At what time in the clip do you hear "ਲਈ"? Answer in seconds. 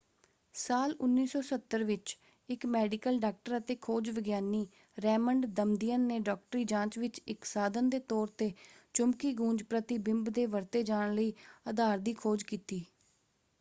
11.13-11.33